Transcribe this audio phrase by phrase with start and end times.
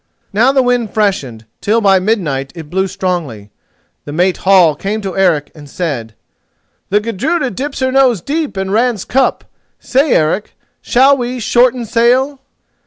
[0.33, 3.51] Now the wind freshened till by midnight it blew strongly.
[4.05, 6.15] The mate Hall came to Eric and said:
[6.89, 9.43] "The Gudruda dips her nose deep in Ran's cup.
[9.79, 12.39] Say, Eric, shall we shorten sail?"